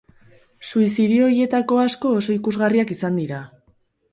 Suizidio 0.69 1.27
horietako 1.27 1.79
asko 1.83 2.15
oso 2.23 2.35
ikusgarriak 2.39 2.95
izan 2.97 3.21
dira. 3.23 3.45